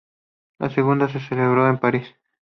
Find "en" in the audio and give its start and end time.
1.69-1.77